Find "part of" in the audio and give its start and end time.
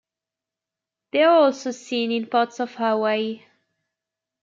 2.25-2.73